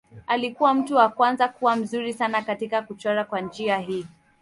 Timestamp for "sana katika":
2.13-2.81